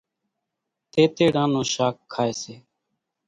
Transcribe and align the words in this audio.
تيتيڙان 0.91 1.47
نون 1.53 1.65
شاک 1.73 1.95
کائيَ 2.13 2.33
سي۔ 2.41 2.55